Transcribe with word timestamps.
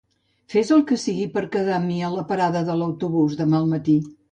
Fes 0.53 0.71
el 0.77 0.81
que 0.91 0.97
sigui 1.01 1.27
per 1.35 1.43
quedar 1.57 1.77
amb 1.77 1.89
mi 1.91 1.99
a 2.09 2.11
la 2.15 2.25
parada 2.33 2.65
de 2.73 2.81
l'autobús 2.83 3.39
demà 3.45 3.61
al 3.63 3.73
matí. 3.79 3.99